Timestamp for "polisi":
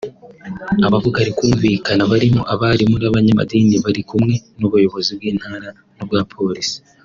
6.33-6.77